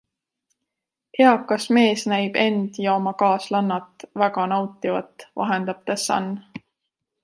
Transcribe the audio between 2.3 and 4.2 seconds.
end ja oma kaaslannat